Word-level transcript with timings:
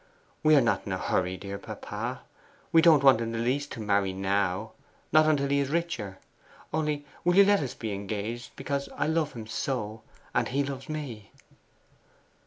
We 0.41 0.55
are 0.55 0.61
not 0.61 0.87
in 0.87 0.93
a 0.93 0.97
hurry, 0.97 1.37
dear 1.37 1.59
papa; 1.59 2.21
we 2.71 2.81
don't 2.81 3.03
want 3.03 3.21
in 3.21 3.33
the 3.33 3.37
least 3.37 3.71
to 3.73 3.79
marry 3.79 4.13
now; 4.13 4.71
not 5.11 5.27
until 5.27 5.49
he 5.49 5.59
is 5.59 5.69
richer. 5.69 6.17
Only 6.73 7.05
will 7.23 7.35
you 7.35 7.45
let 7.45 7.59
us 7.61 7.75
be 7.75 7.91
engaged, 7.93 8.55
because 8.55 8.89
I 8.97 9.05
love 9.05 9.33
him 9.33 9.45
so, 9.45 10.01
and 10.33 10.47
he 10.47 10.63
loves 10.63 10.89
me? 10.89 11.29